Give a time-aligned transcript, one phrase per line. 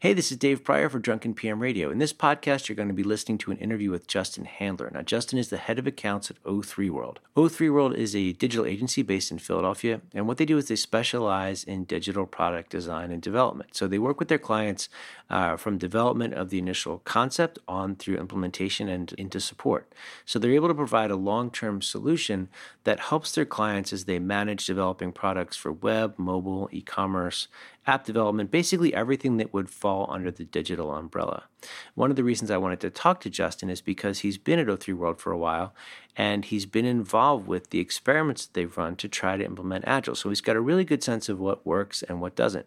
[0.00, 1.90] Hey, this is Dave Prior for Drunken PM Radio.
[1.90, 4.92] In this podcast, you're going to be listening to an interview with Justin Handler.
[4.94, 7.18] Now, Justin is the head of accounts at O3 World.
[7.36, 10.76] O3 World is a digital agency based in Philadelphia, and what they do is they
[10.76, 13.74] specialize in digital product design and development.
[13.74, 14.88] So they work with their clients
[15.30, 19.92] uh, from development of the initial concept on through implementation and into support.
[20.24, 22.50] So they're able to provide a long term solution
[22.84, 27.48] that helps their clients as they manage developing products for web, mobile, e commerce,
[27.88, 31.44] app development, basically everything that would fall under the digital umbrella.
[31.94, 34.66] One of the reasons I wanted to talk to Justin is because he's been at
[34.66, 35.74] O3 World for a while
[36.18, 40.16] and he's been involved with the experiments that they've run to try to implement Agile.
[40.16, 42.66] So he's got a really good sense of what works and what doesn't.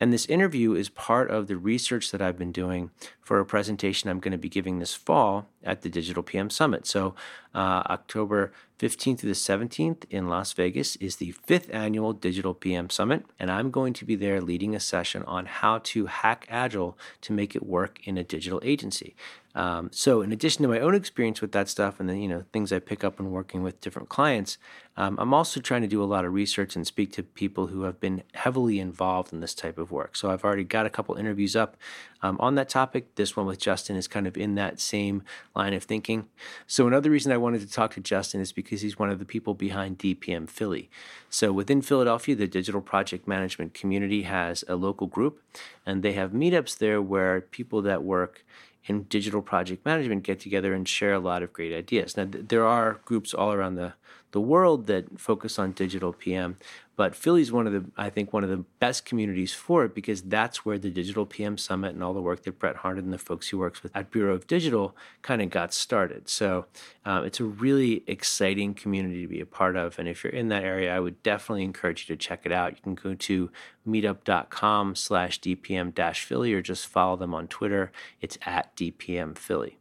[0.00, 2.90] And this interview is part of the research that I've been doing
[3.20, 6.86] for a presentation I'm going to be giving this fall at the Digital PM Summit.
[6.86, 7.14] So
[7.54, 12.90] uh, October 15th to the 17th in Las Vegas is the fifth annual Digital PM
[12.90, 16.98] Summit, and I'm going to be there leading a session on how to hack Agile
[17.20, 19.14] to make it work in a digital agency.
[19.54, 22.44] Um, so, in addition to my own experience with that stuff, and the you know
[22.52, 24.56] things I pick up when working with different clients,
[24.96, 27.82] um, I'm also trying to do a lot of research and speak to people who
[27.82, 30.16] have been heavily involved in this type of work.
[30.16, 31.76] So, I've already got a couple interviews up
[32.22, 33.14] um, on that topic.
[33.16, 35.22] This one with Justin is kind of in that same
[35.54, 36.28] line of thinking.
[36.66, 39.26] So, another reason I wanted to talk to Justin is because he's one of the
[39.26, 40.88] people behind DPM Philly.
[41.28, 45.42] So, within Philadelphia, the digital project management community has a local group,
[45.84, 48.46] and they have meetups there where people that work
[48.86, 52.16] in digital project management get together and share a lot of great ideas.
[52.16, 53.94] Now, th- there are groups all around the,
[54.32, 56.56] the world that focus on digital PM,
[57.02, 60.22] but Philly's one of the, I think, one of the best communities for it because
[60.22, 63.18] that's where the Digital PM Summit and all the work that Brett Harned and the
[63.18, 66.28] folks he works with at Bureau of Digital kind of got started.
[66.28, 66.66] So
[67.04, 69.98] uh, it's a really exciting community to be a part of.
[69.98, 72.76] And if you're in that area, I would definitely encourage you to check it out.
[72.76, 73.50] You can go to
[73.84, 77.90] meetup.com slash DPM dash Philly or just follow them on Twitter.
[78.20, 79.76] It's at DPM Philly.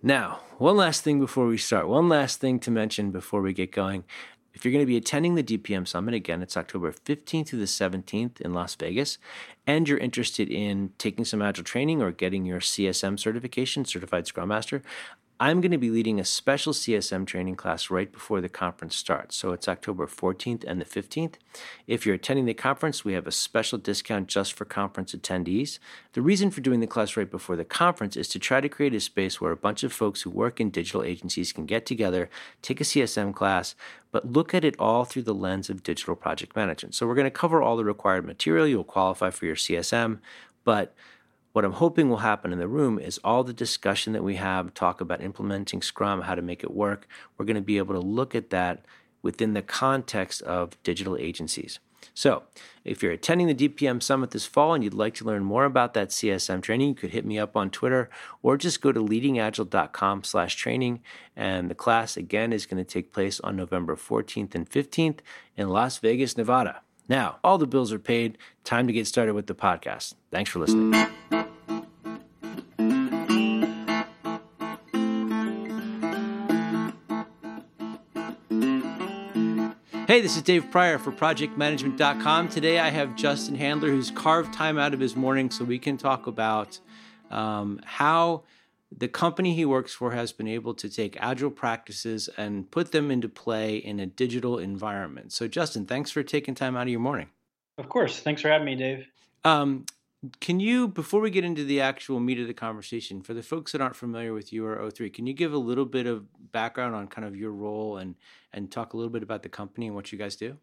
[0.00, 3.72] Now, one last thing before we start, one last thing to mention before we get
[3.72, 4.04] going.
[4.54, 7.64] If you're going to be attending the DPM Summit, again, it's October 15th to the
[7.64, 9.18] 17th in Las Vegas,
[9.66, 14.48] and you're interested in taking some Agile training or getting your CSM certification, Certified Scrum
[14.48, 14.82] Master,
[15.40, 19.36] I'm going to be leading a special CSM training class right before the conference starts.
[19.36, 21.34] So it's October 14th and the 15th.
[21.86, 25.78] If you're attending the conference, we have a special discount just for conference attendees.
[26.14, 28.94] The reason for doing the class right before the conference is to try to create
[28.94, 32.28] a space where a bunch of folks who work in digital agencies can get together,
[32.60, 33.76] take a CSM class,
[34.10, 36.96] but look at it all through the lens of digital project management.
[36.96, 38.66] So we're going to cover all the required material.
[38.66, 40.18] You'll qualify for your CSM,
[40.64, 40.96] but
[41.58, 44.74] what I'm hoping will happen in the room is all the discussion that we have,
[44.74, 47.08] talk about implementing Scrum, how to make it work.
[47.36, 48.84] We're going to be able to look at that
[49.22, 51.80] within the context of digital agencies.
[52.14, 52.44] So,
[52.84, 55.94] if you're attending the DPM Summit this fall and you'd like to learn more about
[55.94, 58.08] that CSM training, you could hit me up on Twitter
[58.40, 61.00] or just go to leadingagile.com slash training.
[61.34, 65.18] And the class, again, is going to take place on November 14th and 15th
[65.56, 66.82] in Las Vegas, Nevada.
[67.08, 68.38] Now, all the bills are paid.
[68.62, 70.14] Time to get started with the podcast.
[70.30, 71.47] Thanks for listening.
[80.18, 82.48] Hey, this is Dave Prior for ProjectManagement.com.
[82.48, 85.96] Today I have Justin Handler who's carved time out of his morning so we can
[85.96, 86.80] talk about
[87.30, 88.42] um, how
[88.90, 93.12] the company he works for has been able to take agile practices and put them
[93.12, 95.32] into play in a digital environment.
[95.32, 97.28] So, Justin, thanks for taking time out of your morning.
[97.76, 98.18] Of course.
[98.18, 99.06] Thanks for having me, Dave.
[99.44, 99.86] Um,
[100.40, 103.72] can you, before we get into the actual meat of the conversation, for the folks
[103.72, 106.94] that aren't familiar with you or O3, can you give a little bit of background
[106.94, 108.16] on kind of your role and
[108.52, 110.56] and talk a little bit about the company and what you guys do?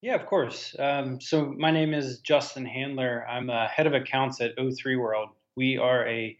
[0.00, 0.74] Yeah, of course.
[0.78, 3.26] Um, so my name is Justin Handler.
[3.28, 5.28] I'm a head of accounts at O3 World.
[5.56, 6.36] We are a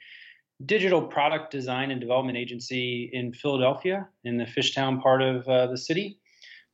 [0.65, 5.77] digital product design and development agency in Philadelphia, in the Fishtown part of uh, the
[5.77, 6.19] city.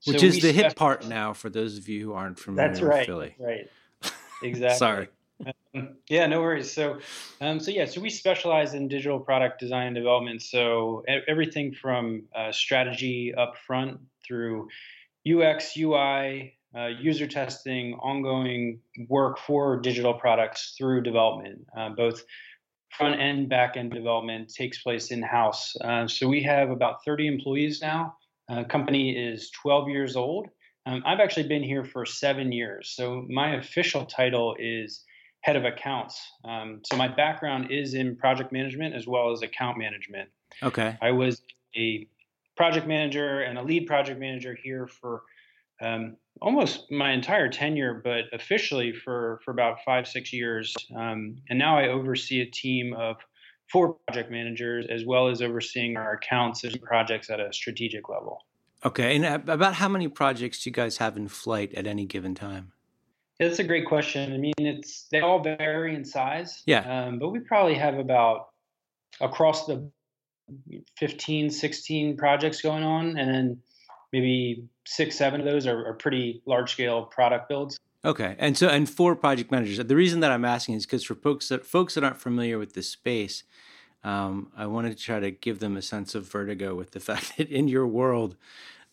[0.05, 2.81] Which so is the hip part now for those of you who aren't familiar that's
[2.81, 3.37] right, with Philly.
[3.39, 3.71] Right.
[4.41, 4.79] Exactly.
[4.79, 5.09] Sorry.
[6.09, 6.73] Yeah, no worries.
[6.73, 6.99] So,
[7.43, 10.41] um, so yeah, so we specialize in digital product design and development.
[10.41, 14.69] So everything from uh, strategy up front through
[15.31, 22.23] UX, UI, uh, user testing, ongoing work for digital products through development, uh, both
[22.91, 25.77] front end, back end development takes place in house.
[25.83, 28.17] Uh, so we have about 30 employees now.
[28.49, 30.49] Uh, company is 12 years old.
[30.87, 32.95] Um, I've actually been here for seven years.
[32.97, 35.05] So my official title is
[35.41, 36.21] head of accounts.
[36.45, 40.29] Um, so my background is in project management as well as account management.
[40.63, 40.97] Okay.
[41.01, 41.43] I was
[41.77, 42.09] a
[42.57, 45.23] project manager and a lead project manager here for
[45.81, 50.75] um, almost my entire tenure, but officially for for about five six years.
[50.95, 53.17] Um, and now I oversee a team of
[53.71, 58.45] four project managers as well as overseeing our accounts and projects at a strategic level.
[58.85, 62.35] Okay, and about how many projects do you guys have in flight at any given
[62.35, 62.73] time?
[63.39, 64.33] Yeah, that's a great question.
[64.33, 66.63] I mean, it's they all vary in size.
[66.67, 66.81] Yeah.
[66.81, 68.49] Um, but we probably have about
[69.21, 69.91] across the
[70.97, 73.59] 15, 16 projects going on, and then
[74.13, 77.79] maybe six, seven of those are, are pretty large scale product builds.
[78.05, 81.15] Okay, and so and for project managers, the reason that I'm asking is because for
[81.15, 83.43] folks that folks that aren't familiar with this space,
[84.05, 87.37] um, I wanted to try to give them a sense of vertigo with the fact
[87.37, 88.37] that in your world,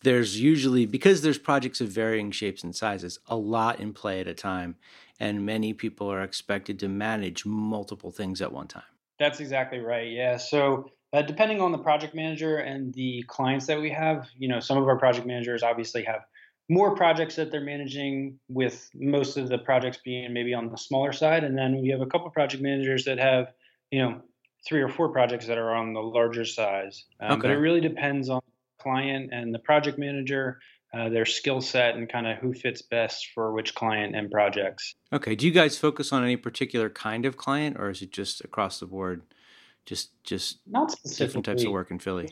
[0.06, 4.28] there's usually because there's projects of varying shapes and sizes, a lot in play at
[4.28, 4.76] a time,
[5.18, 8.84] and many people are expected to manage multiple things at one time.
[9.18, 10.08] That's exactly right.
[10.08, 10.36] Yeah.
[10.36, 14.60] So uh, depending on the project manager and the clients that we have, you know,
[14.60, 16.20] some of our project managers obviously have
[16.68, 21.12] more projects that they're managing, with most of the projects being maybe on the smaller
[21.12, 23.52] side, and then we have a couple of project managers that have,
[23.90, 24.20] you know,
[24.68, 27.06] three or four projects that are on the larger size.
[27.18, 27.42] Um, okay.
[27.42, 28.40] But it really depends on
[28.78, 30.58] client and the project manager.
[30.94, 34.94] Uh, their skill set and kind of who fits best for which client and projects.
[35.12, 35.34] Okay.
[35.34, 38.80] Do you guys focus on any particular kind of client, or is it just across
[38.80, 39.22] the board?
[39.84, 42.28] Just just not different types of work in Philly.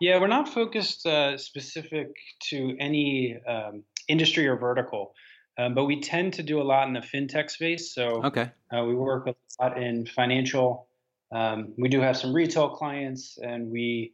[0.00, 2.08] Yeah, we're not focused uh, specific
[2.48, 5.14] to any um, industry or vertical,
[5.58, 7.94] um, but we tend to do a lot in the fintech space.
[7.94, 10.88] So okay, uh, we work a lot in financial.
[11.32, 14.12] Um, we do have some retail clients, and we,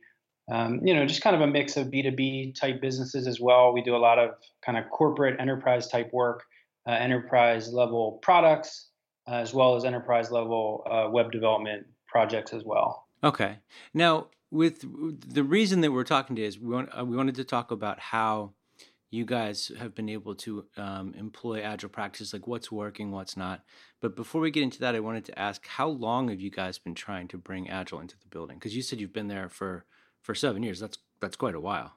[0.48, 3.40] um, you know, just kind of a mix of B two B type businesses as
[3.40, 3.72] well.
[3.72, 4.30] We do a lot of
[4.64, 6.44] kind of corporate enterprise type work,
[6.86, 8.88] uh, enterprise level products,
[9.28, 13.06] uh, as well as enterprise level uh, web development projects as well.
[13.24, 13.58] Okay.
[13.92, 14.84] Now, with
[15.34, 17.98] the reason that we're talking to is we want uh, we wanted to talk about
[17.98, 18.52] how
[19.10, 23.62] you guys have been able to um, employ agile practices, like what's working, what's not.
[24.00, 26.78] But before we get into that, I wanted to ask, how long have you guys
[26.78, 28.58] been trying to bring agile into the building?
[28.58, 29.84] Because you said you've been there for
[30.26, 30.80] for seven years.
[30.80, 31.92] That's that's quite a while.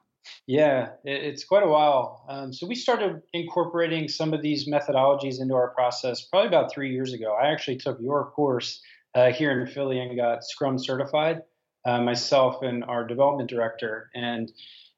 [0.46, 2.24] Yeah, it's quite a while.
[2.28, 6.92] Um, so we started incorporating some of these methodologies into our process probably about three
[6.92, 7.34] years ago.
[7.34, 8.80] I actually took your course
[9.14, 11.42] uh, here in Philly and got Scrum certified,
[11.84, 14.10] uh, myself and our development director.
[14.14, 14.52] And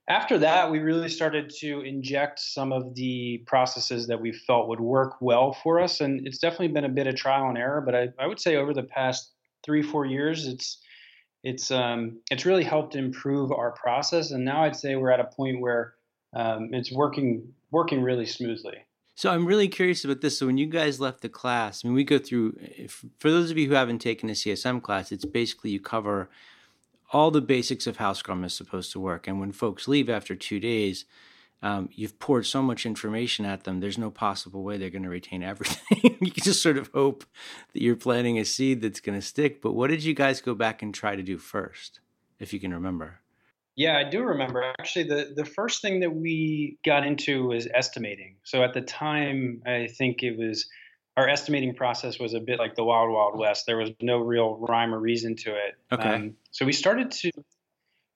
[0.09, 4.81] after that, we really started to inject some of the processes that we felt would
[4.81, 6.01] work well for us.
[6.01, 8.57] And it's definitely been a bit of trial and error, but I, I would say
[8.57, 9.31] over the past
[9.65, 10.79] three, four years, it's
[11.43, 14.31] it's um, it's really helped improve our process.
[14.31, 15.95] And now I'd say we're at a point where
[16.33, 18.79] um, it's working working really smoothly.
[19.15, 20.39] So I'm really curious about this.
[20.39, 22.57] So when you guys left the class, I mean, we go through.
[22.61, 26.31] If, for those of you who haven't taken a CSM class, it's basically you cover
[27.13, 29.29] all the basics of how Scrum is supposed to work.
[29.29, 31.05] And when folks leave after two days,
[31.63, 33.81] um, you've poured so much information at them.
[33.81, 36.17] There's no possible way they're going to retain everything.
[36.21, 37.25] you can just sort of hope
[37.73, 39.63] that you're planting a seed that's going to stick.
[39.63, 42.01] But what did you guys go back and try to do first,
[42.39, 43.21] if you can remember?
[43.75, 44.63] Yeah, I do remember.
[44.79, 48.37] Actually, the, the first thing that we got into was estimating.
[48.43, 50.69] So at the time, I think it was
[51.17, 53.67] our estimating process was a bit like the wild, wild west.
[53.67, 55.75] There was no real rhyme or reason to it.
[55.91, 56.09] Okay.
[56.09, 57.31] Um, so we started to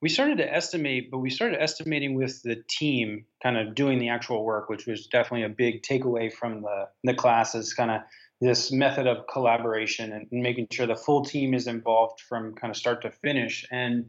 [0.01, 4.09] we started to estimate, but we started estimating with the team kind of doing the
[4.09, 7.73] actual work, which was definitely a big takeaway from the the classes.
[7.73, 8.01] Kind of
[8.39, 12.77] this method of collaboration and making sure the full team is involved from kind of
[12.77, 13.65] start to finish.
[13.71, 14.05] And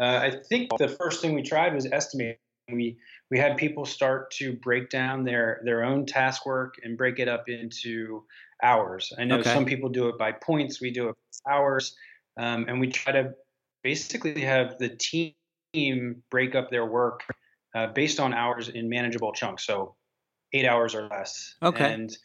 [0.00, 2.38] uh, I think the first thing we tried was estimating.
[2.72, 2.98] We
[3.30, 7.28] we had people start to break down their their own task work and break it
[7.28, 8.24] up into
[8.62, 9.12] hours.
[9.16, 9.54] I know okay.
[9.54, 10.80] some people do it by points.
[10.80, 11.16] We do it
[11.48, 11.96] hours,
[12.36, 13.34] um, and we try to
[13.82, 17.22] basically have the team break up their work
[17.74, 19.66] uh, based on hours in manageable chunks.
[19.66, 19.94] So
[20.52, 21.54] eight hours or less.
[21.62, 21.92] Okay.
[21.92, 22.16] And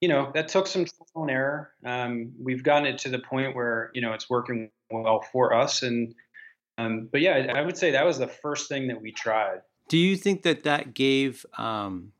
[0.00, 1.72] you know that took some trial and error.
[1.84, 5.82] Um, we've gotten it to the point where you know it's working well for us,
[5.82, 6.14] and
[6.78, 9.60] um, but yeah, I would say that was the first thing that we tried.
[9.88, 12.12] Do you think that that gave um,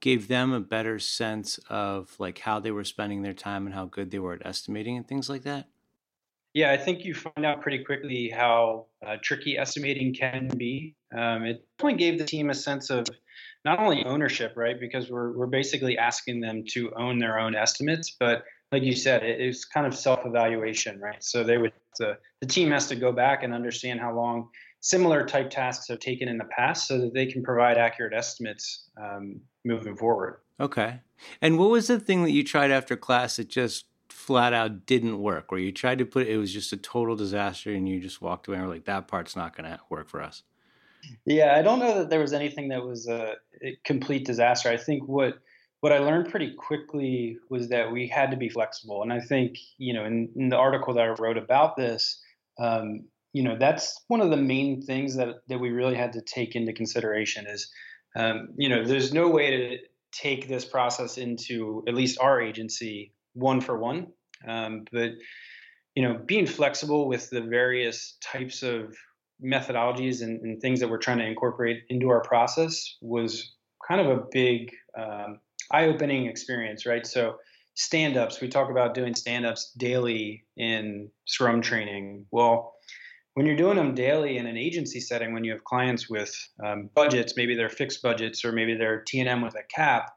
[0.00, 3.84] gave them a better sense of like how they were spending their time and how
[3.84, 5.68] good they were at estimating and things like that?
[6.52, 10.96] Yeah, I think you find out pretty quickly how uh, tricky estimating can be.
[11.16, 13.06] Um, it definitely gave the team a sense of
[13.64, 14.78] not only ownership, right?
[14.78, 18.42] Because we're we're basically asking them to own their own estimates, but
[18.72, 21.22] like you said, it, it's kind of self-evaluation, right?
[21.22, 24.48] So they would the, team has to go back and understand how long
[24.80, 28.88] similar type tasks have taken in the past, so that they can provide accurate estimates
[29.00, 30.38] um, moving forward.
[30.58, 31.00] Okay.
[31.42, 35.20] And what was the thing that you tried after class that just flat out didn't
[35.20, 35.50] work?
[35.50, 38.48] Where you tried to put it was just a total disaster, and you just walked
[38.48, 40.42] away and were like, "That part's not going to work for us."
[41.24, 43.36] yeah, I don't know that there was anything that was a
[43.84, 44.68] complete disaster.
[44.68, 45.38] I think what
[45.80, 49.58] what I learned pretty quickly was that we had to be flexible, and I think
[49.78, 52.22] you know in, in the article that I wrote about this,
[52.58, 56.20] um, you know that's one of the main things that that we really had to
[56.20, 57.70] take into consideration is
[58.16, 59.78] um, you know there's no way to
[60.12, 64.08] take this process into at least our agency one for one.
[64.46, 65.12] Um, but
[65.94, 68.96] you know being flexible with the various types of
[69.44, 73.54] methodologies and, and, things that we're trying to incorporate into our process was
[73.88, 77.06] kind of a big um, eye-opening experience right?
[77.06, 77.36] So
[77.74, 82.26] stand-ups we talk about doing stand-ups daily in scrum training.
[82.30, 82.74] Well
[83.34, 86.34] when you're doing them daily in an agency setting, when you have clients with
[86.64, 90.10] um, budgets, maybe they're fixed budgets or maybe they're T&M with a cap,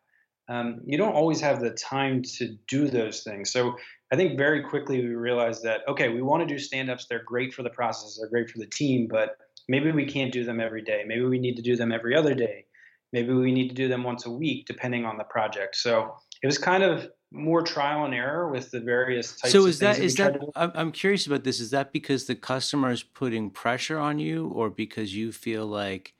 [0.50, 3.52] um, you don't always have the time to do those things.
[3.52, 3.76] So
[4.12, 7.06] I think very quickly we realized that, okay, we want to do stand ups.
[7.10, 10.44] They're great for the process, they're great for the team, but maybe we can't do
[10.44, 11.04] them every day.
[11.08, 12.66] Maybe we need to do them every other day.
[13.12, 15.76] Maybe we need to do them once a week, depending on the project.
[15.76, 19.52] So it was kind of more trial and error with the various types.
[19.52, 20.40] So is that, that is that?
[20.56, 21.60] I'm curious about this.
[21.60, 26.14] Is that because the customer is putting pressure on you, or because you feel like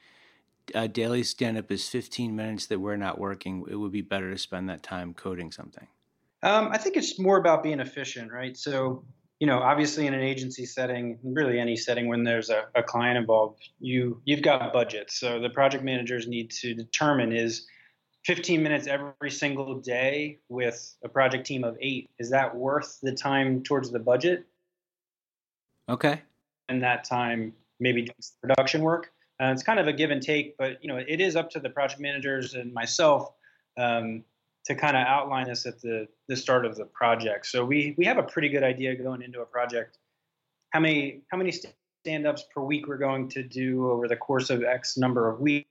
[0.74, 3.66] a daily stand up is 15 minutes that we're not working?
[3.70, 5.88] It would be better to spend that time coding something.
[6.42, 8.56] Um, I think it's more about being efficient, right?
[8.58, 9.06] So
[9.40, 13.18] you know, obviously in an agency setting, really any setting when there's a, a client
[13.18, 15.20] involved, you you've got budgets.
[15.20, 17.68] So the project managers need to determine is
[18.26, 23.12] 15 minutes every single day with a project team of eight is that worth the
[23.12, 24.46] time towards the budget
[25.90, 26.22] okay
[26.70, 29.12] and that time maybe doing production work
[29.42, 31.60] uh, it's kind of a give and take but you know it is up to
[31.60, 33.32] the project managers and myself
[33.78, 34.24] um,
[34.66, 38.06] to kind of outline this at the, the start of the project so we we
[38.06, 39.98] have a pretty good idea going into a project
[40.72, 41.52] how many how many
[42.04, 45.66] stand-ups per week we're going to do over the course of x number of weeks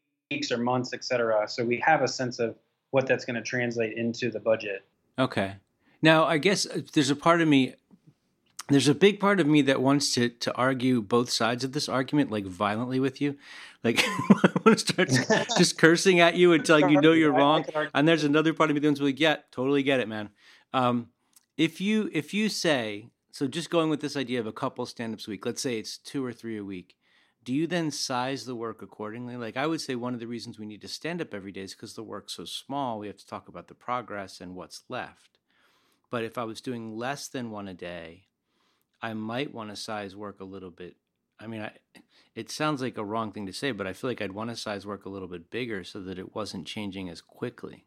[0.51, 1.47] or months, et cetera.
[1.49, 2.57] So we have a sense of
[2.91, 4.85] what that's going to translate into the budget.
[5.19, 5.57] Okay.
[6.01, 7.75] Now, I guess uh, there's a part of me,
[8.69, 11.89] there's a big part of me that wants to to argue both sides of this
[11.89, 13.37] argument, like violently with you.
[13.85, 17.65] Like, I want to start just cursing at you until you know you're wrong.
[17.95, 20.31] And there's another part of me that's like, yeah, totally get it, man.
[20.73, 21.09] Um,
[21.57, 25.27] if you if you say so, just going with this idea of a couple stand-ups
[25.27, 26.97] a week, let's say it's two or three a week
[27.45, 29.37] do you then size the work accordingly?
[29.37, 31.63] Like I would say one of the reasons we need to stand up every day
[31.63, 34.83] is because the work's so small, we have to talk about the progress and what's
[34.89, 35.39] left.
[36.11, 38.25] But if I was doing less than one a day,
[39.03, 40.97] I might want to size work a little bit.
[41.41, 41.73] I mean, I,
[42.35, 44.57] it sounds like a wrong thing to say, but I feel like I'd want to
[44.57, 47.85] size work a little bit bigger so that it wasn't changing as quickly.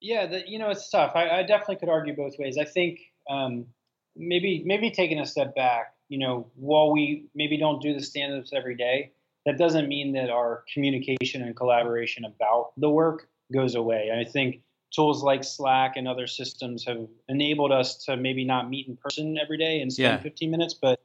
[0.00, 1.12] Yeah, the, you know, it's tough.
[1.14, 2.58] I, I, definitely could argue both ways.
[2.58, 3.66] I think um,
[4.14, 8.52] maybe maybe taking a step back, you know, while we maybe don't do the stand-ups
[8.54, 9.12] every day,
[9.46, 14.10] that doesn't mean that our communication and collaboration about the work goes away.
[14.12, 14.60] I think
[14.96, 19.38] tools like Slack and other systems have enabled us to maybe not meet in person
[19.38, 20.22] every day and spend yeah.
[20.22, 21.00] 15 minutes, but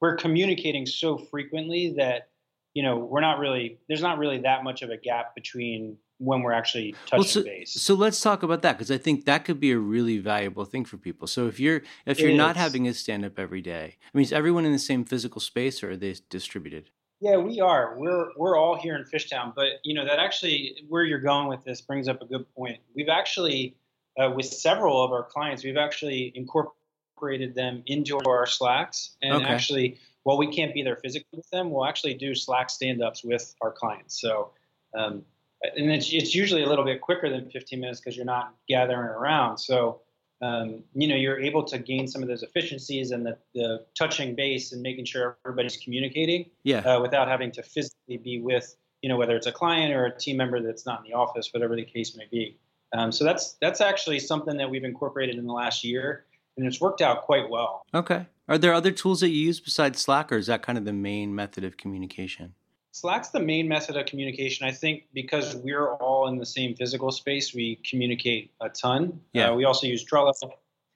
[0.00, 2.28] we're communicating so frequently that
[2.74, 6.42] you know we're not really there's not really that much of a gap between when
[6.42, 7.72] we're actually touching well, so, base.
[7.72, 10.84] So let's talk about that because I think that could be a really valuable thing
[10.84, 11.26] for people.
[11.26, 14.32] So if you're if you're not having a stand up every day, I mean, is
[14.32, 16.90] everyone in the same physical space or are they distributed?
[17.20, 17.96] Yeah, we are.
[17.98, 21.64] We're we're all here in Fishtown, but you know that actually where you're going with
[21.64, 22.78] this brings up a good point.
[22.94, 23.76] We've actually
[24.18, 29.44] uh, with several of our clients, we've actually incorporated them into our Slacks, and okay.
[29.44, 33.54] actually, while we can't be there physically with them, we'll actually do Slack stand-ups with
[33.60, 34.20] our clients.
[34.20, 34.52] So
[34.94, 35.24] um,
[35.62, 39.10] and it's, it's usually a little bit quicker than 15 minutes because you're not gathering
[39.10, 39.58] around.
[39.58, 40.00] So,
[40.42, 44.34] um, you know, you're able to gain some of those efficiencies and the, the touching
[44.34, 46.78] base and making sure everybody's communicating yeah.
[46.78, 50.18] Uh, without having to physically be with, you know, whether it's a client or a
[50.18, 52.58] team member that's not in the office, whatever the case may be.
[52.92, 56.24] Um, so that's that's actually something that we've incorporated in the last year,
[56.56, 57.84] and it's worked out quite well.
[57.94, 58.26] Okay.
[58.48, 60.92] Are there other tools that you use besides Slack, or is that kind of the
[60.92, 62.54] main method of communication?
[62.92, 64.66] Slack's the main method of communication.
[64.66, 69.20] I think because we're all in the same physical space, we communicate a ton.
[69.32, 69.50] Yeah.
[69.50, 70.48] Uh, we also use Trello to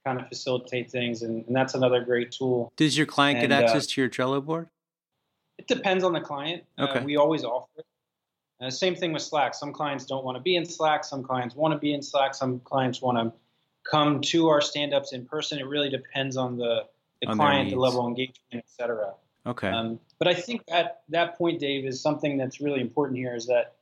[0.05, 2.73] kind of facilitate things, and, and that's another great tool.
[2.77, 4.69] Does your client and, get uh, access uh, to your Trello board?
[5.57, 6.65] It depends on the client.
[6.77, 6.99] Uh, okay.
[6.99, 7.87] Uh, we always offer it.
[8.61, 9.55] Uh, same thing with Slack.
[9.55, 11.05] Some clients don't want to be in Slack.
[11.05, 12.35] Some clients want to be in Slack.
[12.35, 13.33] Some clients want to
[13.89, 15.59] come to our stand-ups in person.
[15.59, 16.87] It really depends on the,
[17.21, 19.15] the on client, the level of engagement, et cetera.
[19.47, 19.69] Okay.
[19.69, 23.35] Um, but I think that that point, Dave, is something that's really important here.
[23.35, 23.75] Is that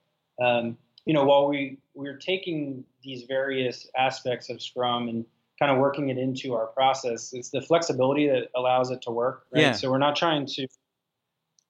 [0.43, 5.25] um, you know while we we're taking these various aspects of Scrum and
[5.59, 9.47] kind of working it into our process, it's the flexibility that allows it to work.
[9.53, 9.61] Right?
[9.63, 9.73] Yeah.
[9.73, 10.67] So we're not trying to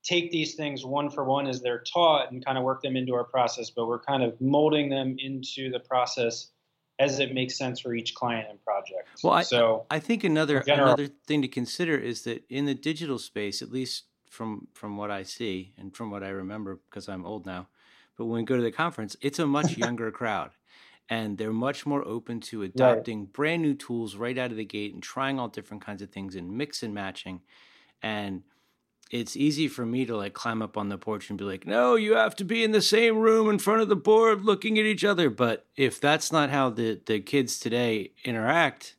[0.03, 3.15] take these things one for one as they're taught and kind of work them into
[3.15, 6.49] our process, but we're kind of molding them into the process
[6.99, 9.09] as it makes sense for each client and project.
[9.23, 12.75] Well, I, so I think another general, another thing to consider is that in the
[12.75, 17.09] digital space, at least from from what I see and from what I remember, because
[17.09, 17.69] I'm old now,
[18.17, 20.51] but when we go to the conference, it's a much younger crowd.
[21.09, 23.33] And they're much more open to adopting right.
[23.33, 26.37] brand new tools right out of the gate and trying all different kinds of things
[26.37, 27.43] and mix and matching.
[28.03, 28.45] And
[29.13, 31.97] it's easy for me to like climb up on the porch and be like, no,
[31.97, 34.87] you have to be in the same room in front of the board looking at
[34.87, 35.29] each other.
[35.29, 38.97] But if that's not how the, the kids today interact,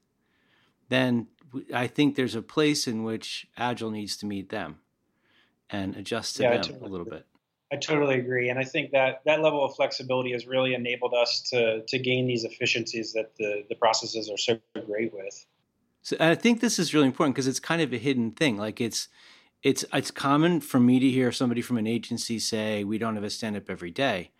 [0.89, 1.27] then
[1.74, 4.77] I think there's a place in which Agile needs to meet them
[5.67, 7.25] and adjust to yeah, them totally a little bit.
[7.72, 11.41] I totally agree, and I think that that level of flexibility has really enabled us
[11.50, 15.43] to to gain these efficiencies that the the processes are so great with.
[16.03, 18.58] So I think this is really important because it's kind of a hidden thing.
[18.58, 19.08] Like it's
[19.63, 23.24] it's it's common for me to hear somebody from an agency say we don't have
[23.24, 24.32] a stand up every day.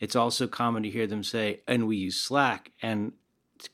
[0.00, 3.12] It's also common to hear them say and we use Slack and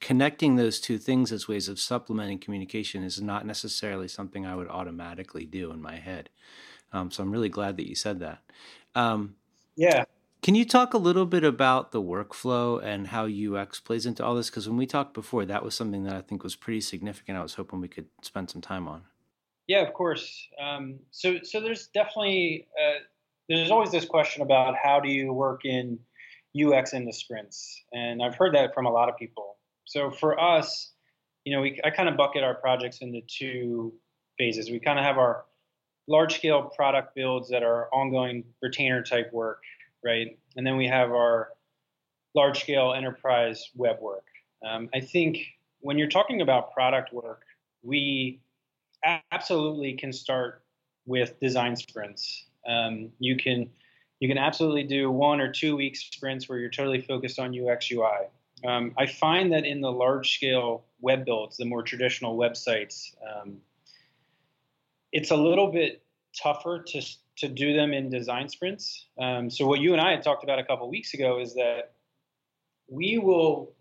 [0.00, 4.68] connecting those two things as ways of supplementing communication is not necessarily something I would
[4.68, 6.28] automatically do in my head.
[6.92, 8.42] Um, so I'm really glad that you said that.
[8.94, 9.36] Um,
[9.76, 10.04] yeah.
[10.42, 14.34] Can you talk a little bit about the workflow and how UX plays into all
[14.34, 14.50] this?
[14.50, 17.38] Because when we talked before, that was something that I think was pretty significant.
[17.38, 19.02] I was hoping we could spend some time on.
[19.68, 20.48] Yeah, of course.
[20.60, 23.00] Um, so, so there's definitely uh,
[23.48, 25.98] there's always this question about how do you work in
[26.58, 29.56] UX into sprints, and I've heard that from a lot of people.
[29.84, 30.92] So for us,
[31.44, 33.92] you know, we I kind of bucket our projects into two
[34.38, 34.70] phases.
[34.70, 35.44] We kind of have our
[36.08, 39.62] large scale product builds that are ongoing retainer type work,
[40.02, 40.38] right?
[40.56, 41.48] And then we have our
[42.34, 44.24] large scale enterprise web work.
[44.66, 45.38] Um, I think
[45.80, 47.42] when you're talking about product work,
[47.82, 48.40] we
[49.04, 50.62] absolutely can start
[51.06, 52.46] with design sprints.
[52.66, 53.70] Um, you can
[54.20, 57.90] you can absolutely do one or two week sprints where you're totally focused on UX
[57.90, 58.26] UI.
[58.66, 63.58] Um, I find that in the large scale web builds, the more traditional websites, um,
[65.12, 66.02] it's a little bit
[66.36, 67.02] tougher to
[67.36, 69.06] to do them in design sprints.
[69.18, 71.92] Um, so what you and I had talked about a couple weeks ago is that
[72.88, 73.72] we will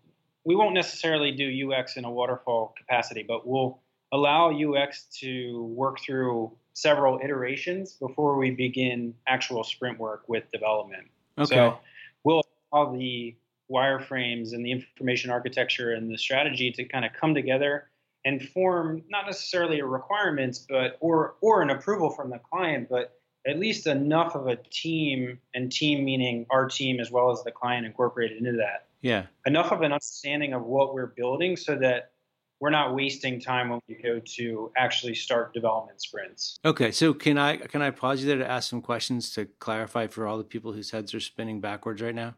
[0.44, 3.80] we won't necessarily do UX in a waterfall capacity, but we'll
[4.12, 11.08] allow UX to work through several iterations before we begin actual sprint work with development.
[11.36, 11.54] Okay.
[11.54, 11.78] So
[12.24, 12.42] we'll
[12.72, 13.36] allow the
[13.70, 17.90] wireframes and the information architecture and the strategy to kind of come together
[18.24, 23.18] and form not necessarily a requirements, but or or an approval from the client, but
[23.46, 27.52] at least enough of a team and team meaning our team as well as the
[27.52, 28.88] client incorporated into that.
[29.00, 29.26] Yeah.
[29.46, 32.12] Enough of an understanding of what we're building so that
[32.60, 36.58] we're not wasting time when we go to actually start development sprints.
[36.64, 40.08] Okay, so can I can I pause you there to ask some questions to clarify
[40.08, 42.34] for all the people whose heads are spinning backwards right now?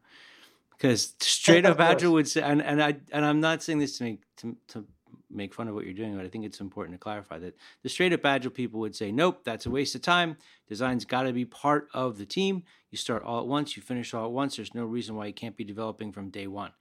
[0.71, 4.05] Because straight up Agile would say, and, and I and I'm not saying this to
[4.05, 4.87] make to, to
[5.31, 7.89] make fun of what you're doing, but I think it's important to clarify that the
[7.89, 10.37] straight up Agile people would say, nope, that's a waste of time.
[10.69, 12.65] Design's got to be part of the team.
[12.91, 14.57] You start all at once, you finish all at once.
[14.57, 16.73] There's no reason why you can't be developing from day one.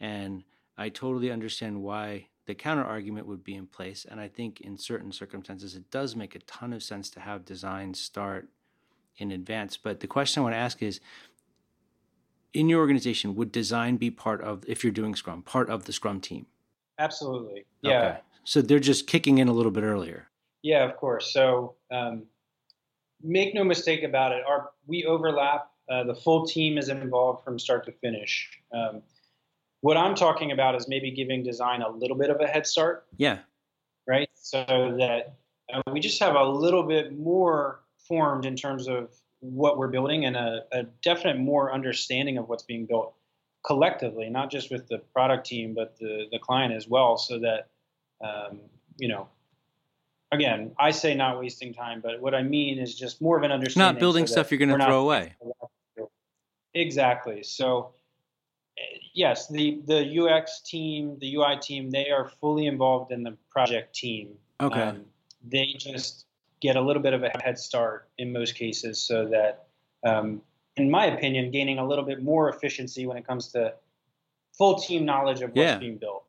[0.00, 0.44] And
[0.76, 4.06] I totally understand why the counter argument would be in place.
[4.08, 7.44] And I think in certain circumstances, it does make a ton of sense to have
[7.44, 8.48] design start
[9.16, 9.76] in advance.
[9.76, 11.00] But the question I want to ask is
[12.52, 15.92] in your organization, would design be part of, if you're doing Scrum, part of the
[15.92, 16.46] Scrum team?
[16.98, 17.66] Absolutely.
[17.82, 17.90] Yeah.
[17.90, 18.18] Okay.
[18.44, 20.28] So they're just kicking in a little bit earlier.
[20.62, 21.32] Yeah, of course.
[21.32, 22.24] So um,
[23.22, 24.44] make no mistake about it.
[24.46, 25.70] Our we overlap.
[25.90, 28.48] Uh, the full team is involved from start to finish.
[28.72, 29.02] Um,
[29.84, 33.04] what I'm talking about is maybe giving design a little bit of a head start.
[33.18, 33.40] Yeah.
[34.08, 34.30] Right.
[34.32, 34.64] So
[34.98, 35.34] that
[35.70, 40.24] uh, we just have a little bit more formed in terms of what we're building
[40.24, 43.12] and a, a, definite more understanding of what's being built
[43.66, 47.68] collectively, not just with the product team, but the, the client as well, so that,
[48.24, 48.60] um,
[48.96, 49.28] you know,
[50.32, 53.52] again, I say not wasting time, but what I mean is just more of an
[53.52, 53.96] understanding.
[53.96, 55.34] Not building so stuff you're going to throw away.
[56.72, 57.42] Exactly.
[57.42, 57.92] So
[59.14, 63.94] yes, the the UX team, the UI team, they are fully involved in the project
[63.94, 64.34] team.
[64.60, 64.82] Okay.
[64.82, 65.04] Um,
[65.46, 66.26] they just
[66.60, 69.66] get a little bit of a head start in most cases, so that,
[70.04, 70.42] um,
[70.76, 73.74] in my opinion, gaining a little bit more efficiency when it comes to
[74.56, 75.78] full team knowledge of what's yeah.
[75.78, 76.24] being built.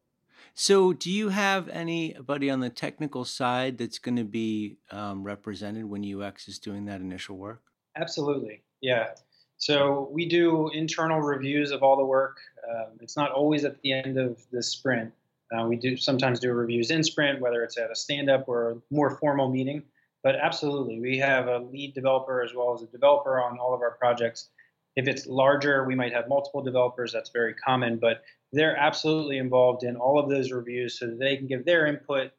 [0.53, 5.85] So, do you have anybody on the technical side that's going to be um, represented
[5.85, 7.61] when UX is doing that initial work?
[7.97, 8.61] Absolutely.
[8.81, 9.09] Yeah.
[9.57, 12.37] So we do internal reviews of all the work.
[12.69, 15.13] Um, it's not always at the end of the sprint.
[15.51, 18.71] Uh, we do sometimes do reviews in sprint, whether it's at a stand up or
[18.71, 19.83] a more formal meeting.
[20.23, 23.81] but absolutely, we have a lead developer as well as a developer on all of
[23.81, 24.49] our projects.
[24.95, 27.13] If it's larger, we might have multiple developers.
[27.13, 31.37] That's very common, but they're absolutely involved in all of those reviews so that they
[31.37, 32.31] can give their input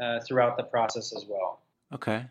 [0.00, 1.60] uh, throughout the process as well.
[1.94, 2.24] Okay.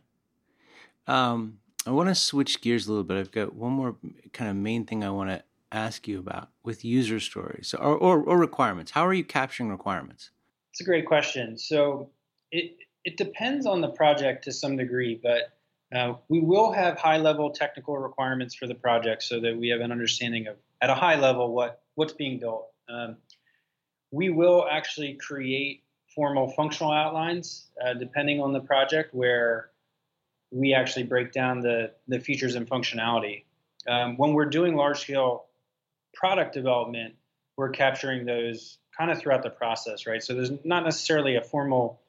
[1.08, 3.17] Um, I want to switch gears a little bit.
[3.17, 3.96] I've got one more
[4.34, 8.22] kind of main thing I want to ask you about with user stories or, or,
[8.22, 8.91] or requirements.
[8.91, 10.32] How are you capturing requirements?
[10.72, 11.58] It's a great question.
[11.58, 12.10] So
[12.52, 15.58] it it depends on the project to some degree, but
[15.96, 19.82] uh, we will have high level technical requirements for the project so that we have
[19.82, 22.67] an understanding of at a high level what what's being built.
[22.89, 23.17] Um,
[24.12, 29.71] we will actually create formal functional outlines uh, depending on the project where
[30.52, 33.46] we actually break down the, the features and functionality.
[33.88, 35.46] Um, when we're doing large scale
[36.14, 37.16] product development,
[37.58, 40.22] we're capturing those kind of throughout the process, right?
[40.22, 42.02] So there's not necessarily a formal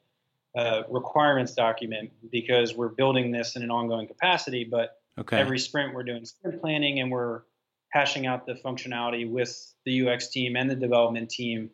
[0.55, 5.39] uh, requirements document because we're building this in an ongoing capacity, but okay.
[5.39, 7.41] every sprint we're doing sprint planning and we're
[7.89, 11.69] hashing out the functionality with the UX team and the development team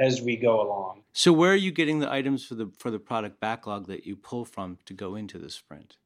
[0.00, 1.02] as we go along.
[1.12, 4.16] So where are you getting the items for the for the product backlog that you
[4.16, 5.96] pull from to go into the sprint?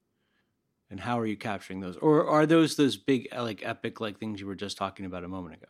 [0.90, 1.96] And how are you capturing those?
[1.96, 5.28] Or are those those big like epic like things you were just talking about a
[5.28, 5.68] moment ago?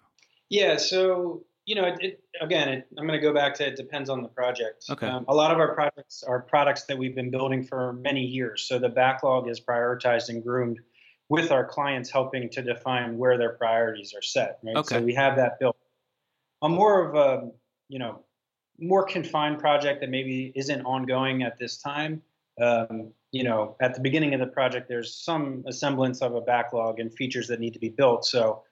[0.49, 3.77] Yeah, so you know, it, it, again, it, I'm going to go back to it
[3.77, 4.87] depends on the project.
[4.91, 5.07] Okay.
[5.07, 8.63] Um, a lot of our projects are products that we've been building for many years,
[8.63, 10.81] so the backlog is prioritized and groomed
[11.29, 14.59] with our clients, helping to define where their priorities are set.
[14.65, 14.77] Right.
[14.77, 14.97] Okay.
[14.97, 15.77] So we have that built.
[16.61, 17.51] I'm more of a
[17.91, 18.25] you know
[18.79, 22.23] more confined project that maybe isn't ongoing at this time.
[22.61, 26.99] Um, you know, at the beginning of the project, there's some semblance of a backlog
[26.99, 28.25] and features that need to be built.
[28.25, 28.63] So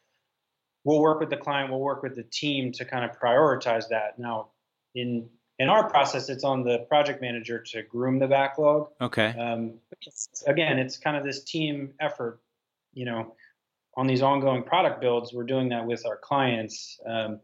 [0.84, 4.18] we'll work with the client, we'll work with the team to kind of prioritize that.
[4.18, 4.48] Now,
[4.94, 5.28] in
[5.58, 8.88] in our process, it's on the project manager to groom the backlog.
[9.00, 9.34] Okay.
[9.38, 9.74] Um,
[10.46, 12.40] again, it's kind of this team effort.
[12.94, 13.34] You know,
[13.96, 16.98] on these ongoing product builds, we're doing that with our clients.
[17.06, 17.40] Um,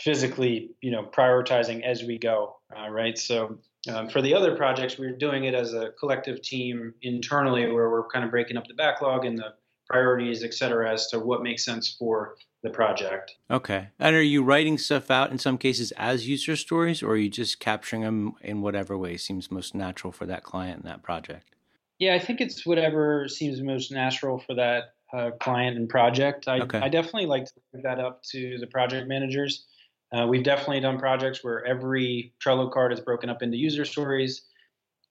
[0.00, 3.18] physically, you know, prioritizing as we go, uh, right?
[3.18, 3.58] So
[3.92, 8.08] um, for the other projects, we're doing it as a collective team internally, where we're
[8.08, 9.54] kind of breaking up the backlog and the
[9.88, 13.34] priorities, et cetera, as to what makes sense for the project.
[13.50, 13.88] Okay.
[13.98, 17.30] And are you writing stuff out in some cases as user stories, or are you
[17.30, 21.56] just capturing them in whatever way seems most natural for that client and that project?
[21.98, 26.46] Yeah, I think it's whatever seems most natural for that uh, client and project.
[26.48, 26.78] I, okay.
[26.78, 29.66] I definitely like to leave that up to the project managers.
[30.12, 34.42] Uh, we've definitely done projects where every Trello card is broken up into user stories.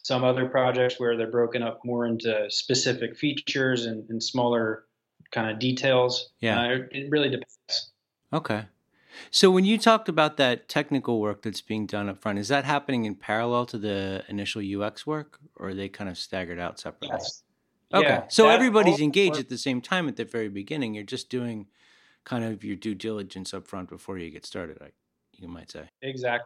[0.04, 4.86] Some other projects where they're broken up more into specific features and, and smaller
[5.32, 6.30] kind of details.
[6.40, 7.92] Yeah, uh, it really depends.
[8.34, 8.66] Okay.
[9.32, 12.64] So when you talked about that technical work that's being done up front, is that
[12.64, 16.80] happening in parallel to the initial UX work, or are they kind of staggered out
[16.80, 17.18] separately?
[17.20, 17.44] Yes.
[17.94, 18.08] Okay.
[18.08, 19.42] Yeah, so everybody's engaged work.
[19.42, 20.94] at the same time at the very beginning.
[20.94, 21.68] You're just doing
[22.30, 24.90] kind of your due diligence up front before you get started, I,
[25.38, 25.90] you might say.
[26.04, 26.46] Exactly.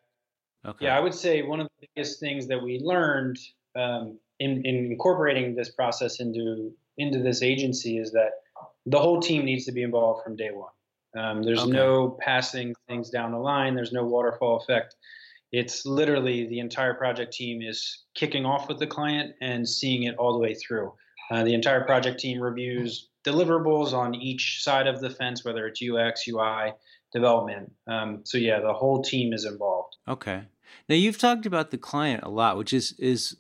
[0.65, 0.85] Okay.
[0.85, 3.37] Yeah, I would say one of the biggest things that we learned
[3.75, 8.29] um, in, in incorporating this process into into this agency is that
[8.85, 10.71] the whole team needs to be involved from day one.
[11.17, 11.71] Um, there's okay.
[11.71, 13.75] no passing things down the line.
[13.75, 14.95] There's no waterfall effect.
[15.51, 20.15] It's literally the entire project team is kicking off with the client and seeing it
[20.17, 20.93] all the way through.
[21.31, 25.81] Uh, the entire project team reviews deliverables on each side of the fence, whether it's
[25.81, 26.73] UX, UI,
[27.11, 27.71] development.
[27.87, 29.97] Um, so yeah, the whole team is involved.
[30.07, 30.43] Okay.
[30.89, 33.37] Now you've talked about the client a lot, which is is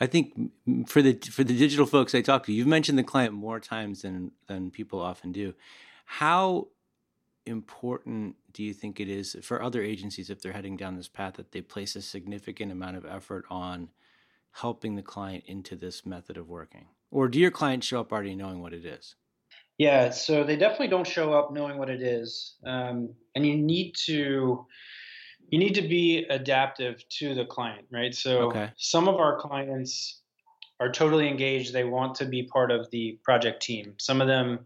[0.00, 0.50] I think
[0.86, 4.02] for the for the digital folks I talk to, you've mentioned the client more times
[4.02, 5.54] than than people often do.
[6.06, 6.68] How
[7.44, 11.34] important do you think it is for other agencies if they're heading down this path
[11.34, 13.90] that they place a significant amount of effort on
[14.52, 16.86] helping the client into this method of working?
[17.10, 19.14] Or do your clients show up already knowing what it is?
[19.78, 23.94] Yeah, so they definitely don't show up knowing what it is, um, and you need
[24.06, 24.66] to
[25.50, 28.14] you need to be adaptive to the client, right?
[28.14, 28.70] So okay.
[28.78, 30.22] some of our clients
[30.80, 33.94] are totally engaged; they want to be part of the project team.
[33.98, 34.60] Some of them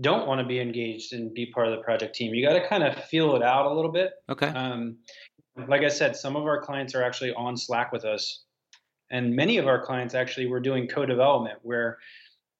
[0.00, 2.32] don't want to be engaged and be part of the project team.
[2.32, 4.12] You got to kind of feel it out a little bit.
[4.28, 4.46] Okay.
[4.46, 4.98] Um,
[5.66, 8.44] like I said, some of our clients are actually on Slack with us
[9.10, 11.98] and many of our clients actually were doing co-development where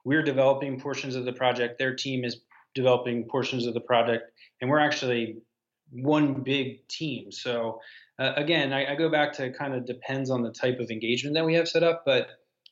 [0.04, 2.40] we're developing portions of the project their team is
[2.74, 4.30] developing portions of the project
[4.61, 5.38] and we're actually
[5.90, 7.32] one big team.
[7.32, 7.80] So
[8.18, 11.34] uh, again I, I, go back to kind of depends on the type of engagement
[11.34, 12.28] that we have set up but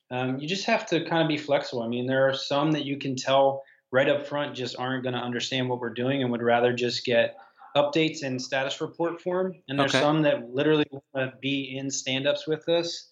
[0.09, 1.83] um, you just have to kind of be flexible.
[1.83, 5.15] I mean there are some that you can tell right up front just aren't going
[5.15, 7.37] to understand what we're doing and would rather just get
[7.75, 9.53] updates in status report form.
[9.67, 10.01] And there's okay.
[10.01, 13.07] some that literally want to be in stand-ups with us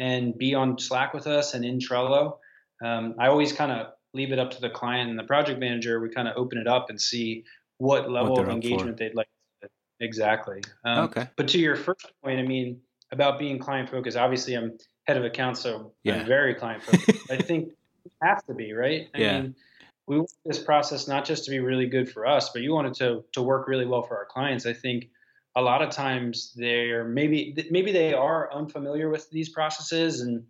[0.00, 2.38] and be on Slack with us and in Trello.
[2.82, 6.00] Um, I always kind of leave it up to the client and the project manager.
[6.00, 7.44] We kind of open it up and see
[7.76, 9.28] what level what of engagement they'd like.
[10.00, 10.62] Exactly.
[10.82, 11.28] Um, okay.
[11.36, 12.80] But to your first point, I mean,
[13.12, 16.14] about being client focused, obviously I'm head of accounts, so yeah.
[16.14, 17.30] I'm very client focused.
[17.30, 17.68] I think
[18.06, 19.08] it has to be, right?
[19.14, 19.42] I yeah.
[19.42, 19.54] mean,
[20.06, 22.86] we want this process not just to be really good for us, but you want
[22.86, 24.64] it to, to work really well for our clients.
[24.64, 25.10] I think
[25.56, 30.44] a lot of times they're maybe maybe they are unfamiliar with these processes and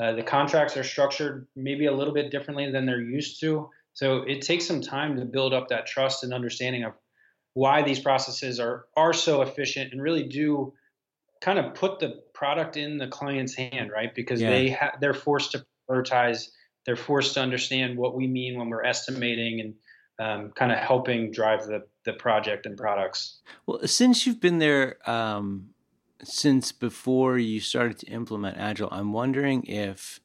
[0.00, 3.70] uh, the contracts are structured maybe a little bit differently than they're used to.
[3.94, 6.92] So it takes some time to build up that trust and understanding of
[7.54, 10.72] why these processes are are so efficient and really do
[11.40, 14.14] kind of put the product in the client's hand, right?
[14.14, 14.50] Because yeah.
[14.50, 16.48] they ha- they're forced to prioritize,
[16.84, 19.74] they're forced to understand what we mean when we're estimating and
[20.18, 23.40] um, kind of helping drive the the project and products.
[23.66, 25.70] Well, since you've been there um,
[26.22, 30.20] since before you started to implement Agile, I'm wondering if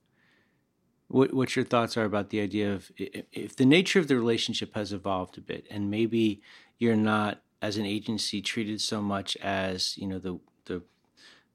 [1.10, 4.74] what what your thoughts are about the idea of if the nature of the relationship
[4.76, 6.42] has evolved a bit, and maybe
[6.78, 10.82] you're not as an agency treated so much as you know the the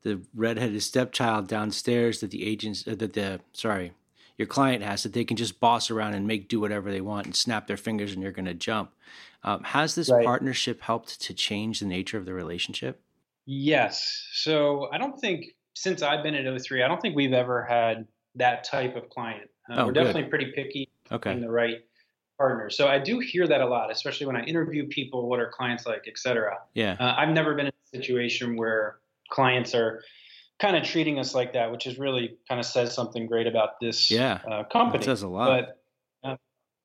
[0.03, 3.93] the redheaded stepchild downstairs that the agents uh, that the sorry
[4.39, 7.27] your client has that they can just boss around and make do whatever they want
[7.27, 8.93] and snap their fingers and you're going to jump.
[9.43, 10.25] Um, has this right.
[10.25, 13.01] partnership helped to change the nature of the relationship?
[13.47, 14.27] Yes.
[14.33, 18.07] So I don't think since I've been at O3, I don't think we've ever had
[18.35, 19.49] that type of client.
[19.71, 20.31] Uh, oh, we're definitely good.
[20.31, 21.33] pretty picky okay.
[21.33, 21.85] in the right
[22.39, 22.71] partner.
[22.71, 25.87] So I do hear that a lot, especially when I interview people, what are clients
[25.87, 26.59] like, et cetera.
[26.75, 26.97] Yeah.
[26.99, 28.99] Uh, I've never been in a situation where
[29.31, 30.03] clients are
[30.59, 33.81] kind of treating us like that, which is really kind of says something great about
[33.81, 35.03] this yeah, uh, company.
[35.03, 35.47] It says a lot.
[36.23, 36.37] But uh,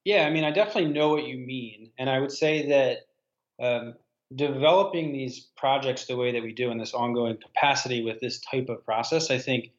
[0.03, 3.95] yeah, I mean, I definitely know what you mean, and I would say that um,
[4.35, 8.69] developing these projects the way that we do in this ongoing capacity with this type
[8.69, 9.71] of process, I think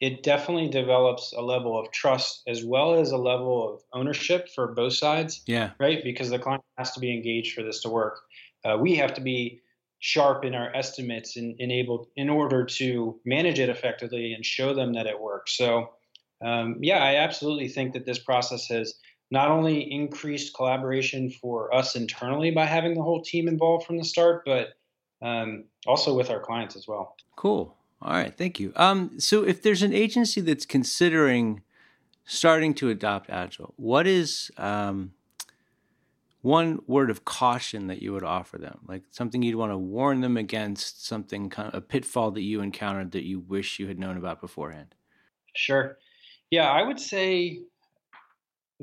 [0.00, 4.68] it definitely develops a level of trust as well as a level of ownership for
[4.68, 5.42] both sides.
[5.46, 5.70] Yeah.
[5.80, 6.02] Right.
[6.04, 8.20] Because the client has to be engaged for this to work.
[8.64, 9.60] Uh, we have to be
[10.00, 14.92] sharp in our estimates and, able in order to manage it effectively and show them
[14.94, 15.56] that it works.
[15.56, 15.90] So,
[16.44, 18.94] um, yeah, I absolutely think that this process has
[19.30, 24.04] not only increased collaboration for us internally by having the whole team involved from the
[24.04, 24.74] start, but
[25.20, 27.16] um, also with our clients as well.
[27.36, 27.74] Cool.
[28.00, 28.72] All right, thank you.
[28.76, 31.62] Um, so, if there's an agency that's considering
[32.24, 35.12] starting to adopt Agile, what is um,
[36.42, 38.78] one word of caution that you would offer them?
[38.86, 42.60] Like something you'd want to warn them against, something kind of a pitfall that you
[42.60, 44.94] encountered that you wish you had known about beforehand?
[45.54, 45.98] Sure.
[46.50, 47.60] Yeah, I would say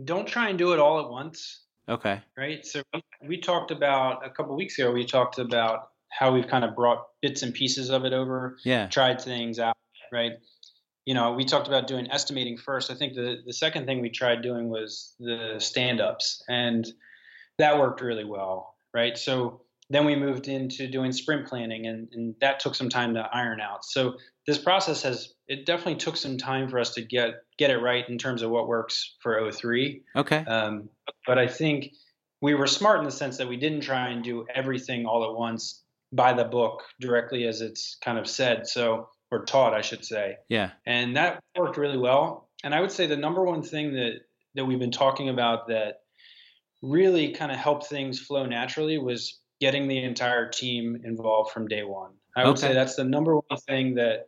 [0.03, 1.61] don't try and do it all at once.
[1.87, 2.21] Okay.
[2.37, 2.65] Right.
[2.65, 2.81] So
[3.25, 4.91] we talked about a couple weeks ago.
[4.91, 8.57] We talked about how we've kind of brought bits and pieces of it over.
[8.63, 8.87] Yeah.
[8.87, 9.77] Tried things out.
[10.11, 10.33] Right.
[11.05, 12.89] You know, we talked about doing estimating first.
[12.89, 16.85] I think the the second thing we tried doing was the stand ups, and
[17.57, 18.75] that worked really well.
[18.93, 19.17] Right.
[19.17, 23.19] So then we moved into doing sprint planning, and, and that took some time to
[23.19, 23.85] iron out.
[23.85, 24.15] So
[24.47, 28.07] this process has it definitely took some time for us to get get it right
[28.07, 30.01] in terms of what works for O3.
[30.15, 30.37] Okay.
[30.37, 30.89] Um,
[31.27, 31.91] but I think
[32.41, 35.37] we were smart in the sense that we didn't try and do everything all at
[35.37, 38.67] once by the book directly as it's kind of said.
[38.67, 40.37] So or taught, I should say.
[40.49, 40.71] Yeah.
[40.85, 42.49] And that worked really well.
[42.63, 44.21] And I would say the number one thing that
[44.55, 45.95] that we've been talking about that
[46.81, 51.83] really kind of helped things flow naturally was getting the entire team involved from day
[51.83, 52.11] one.
[52.35, 52.67] I would okay.
[52.67, 54.25] say that's the number one thing that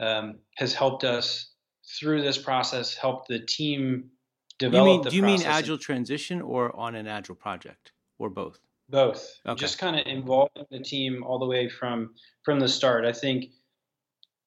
[0.00, 1.52] um, has helped us
[1.98, 4.10] through this process, help the team
[4.58, 4.86] develop.
[4.86, 8.58] You mean, do you mean agile transition or on an agile project or both?
[8.88, 9.40] Both.
[9.46, 9.58] Okay.
[9.58, 13.04] Just kind of involving the team all the way from from the start.
[13.04, 13.46] I think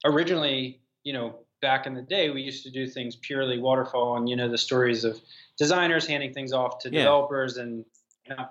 [0.05, 4.29] originally, you know, back in the day, we used to do things purely waterfall, and
[4.29, 5.19] you know the stories of
[5.57, 6.99] designers handing things off to yeah.
[6.99, 7.85] developers and
[8.27, 8.47] you know,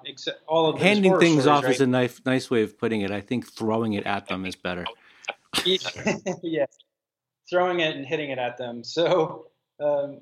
[0.47, 1.75] all of handing things stories, off right?
[1.75, 3.11] is a nice nice way of putting it.
[3.11, 4.85] I think throwing it at them is better.
[5.65, 6.79] yes,
[7.51, 8.85] throwing it and hitting it at them.
[8.85, 9.49] So,
[9.81, 10.21] um,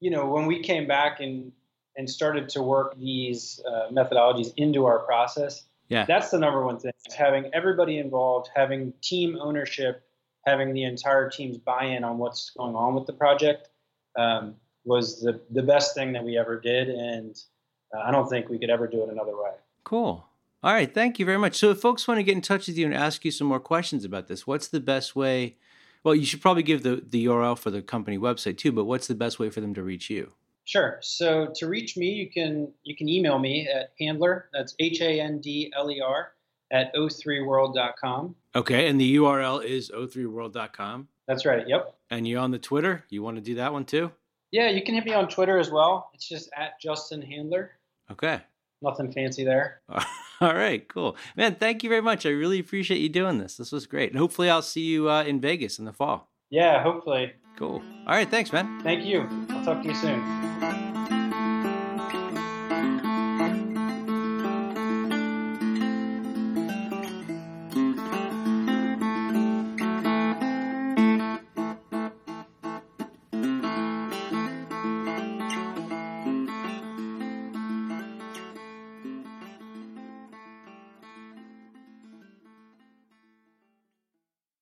[0.00, 1.52] you know, when we came back and
[1.96, 6.78] and started to work these uh, methodologies into our process, yeah, that's the number one
[6.78, 10.02] thing: is having everybody involved, having team ownership,
[10.46, 13.68] having the entire team's buy-in on what's going on with the project
[14.18, 17.36] um, was the the best thing that we ever did, and
[17.94, 19.52] uh, I don't think we could ever do it another way.
[19.84, 20.26] Cool.
[20.64, 21.56] All right, thank you very much.
[21.56, 23.60] So, if folks want to get in touch with you and ask you some more
[23.60, 25.56] questions about this, what's the best way?
[26.04, 29.06] Well, you should probably give the, the URL for the company website too, but what's
[29.06, 30.32] the best way for them to reach you?
[30.64, 30.98] Sure.
[31.00, 34.48] So to reach me, you can you can email me at handler.
[34.52, 36.32] That's H A N D L E R
[36.72, 38.34] at o3world.com.
[38.56, 41.08] Okay, and the URL is o3world.com.
[41.28, 41.66] That's right.
[41.66, 41.94] Yep.
[42.10, 43.04] And you on the Twitter?
[43.10, 44.10] You want to do that one too?
[44.50, 46.10] Yeah, you can hit me on Twitter as well.
[46.12, 47.72] It's just at Justin Handler.
[48.10, 48.40] Okay.
[48.82, 49.80] Nothing fancy there.
[50.40, 51.16] All right, cool.
[51.36, 52.26] Man, thank you very much.
[52.26, 53.56] I really appreciate you doing this.
[53.56, 54.10] This was great.
[54.10, 56.30] And hopefully I'll see you uh, in Vegas in the fall.
[56.50, 57.32] Yeah, hopefully.
[57.56, 57.82] Cool.
[58.06, 58.82] All right, thanks, man.
[58.82, 59.26] Thank you.
[59.50, 60.91] I'll talk to you soon.